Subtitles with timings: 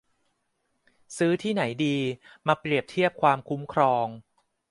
[1.17, 1.97] ซื้อที่ไหนดี
[2.47, 4.07] มาเปรียบเทียบความคุ้มครอง